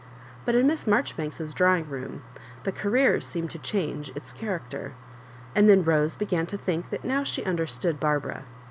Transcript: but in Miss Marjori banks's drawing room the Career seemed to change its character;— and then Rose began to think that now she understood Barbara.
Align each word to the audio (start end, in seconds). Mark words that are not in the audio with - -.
but 0.45 0.55
in 0.55 0.65
Miss 0.65 0.85
Marjori 0.85 1.15
banks's 1.15 1.53
drawing 1.53 1.87
room 1.87 2.23
the 2.63 2.71
Career 2.71 3.21
seemed 3.21 3.51
to 3.51 3.59
change 3.59 4.11
its 4.15 4.33
character;— 4.33 4.93
and 5.55 5.69
then 5.69 5.83
Rose 5.83 6.15
began 6.15 6.47
to 6.47 6.57
think 6.57 6.89
that 6.89 7.03
now 7.05 7.23
she 7.23 7.43
understood 7.45 7.99
Barbara. 7.99 8.43